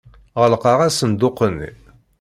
[0.41, 1.71] Ɣelqeɣ asenduq-nni.